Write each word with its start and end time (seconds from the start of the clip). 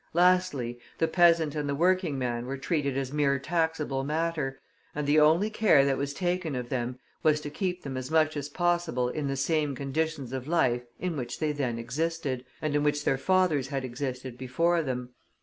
Lastly, 0.13 0.79
the 0.97 1.07
peasant 1.07 1.53
and 1.53 1.69
the 1.69 1.75
working 1.75 2.17
man 2.17 2.47
were 2.47 2.57
treated 2.57 2.97
as 2.97 3.13
mere 3.13 3.37
taxable 3.37 4.03
matter, 4.03 4.59
and 4.95 5.05
the 5.05 5.19
only 5.19 5.51
care 5.51 5.85
that 5.85 5.95
was 5.99 6.11
taken 6.11 6.55
of 6.55 6.69
them 6.69 6.97
was 7.21 7.39
to 7.41 7.51
keep 7.51 7.83
them 7.83 7.95
as 7.95 8.09
much 8.09 8.35
as 8.35 8.49
possible 8.49 9.09
in 9.09 9.27
the 9.27 9.35
same 9.37 9.75
conditions 9.75 10.33
of 10.33 10.47
life 10.47 10.81
in 10.99 11.15
which 11.15 11.37
they 11.37 11.51
then 11.51 11.77
existed, 11.77 12.43
and 12.63 12.75
in 12.75 12.81
which 12.81 13.05
their 13.05 13.19
fathers 13.19 13.67
had 13.67 13.85
existed 13.85 14.39
before 14.39 14.81
them. 14.81 15.09